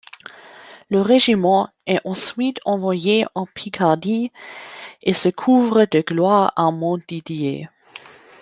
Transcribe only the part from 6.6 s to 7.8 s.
Montdidier.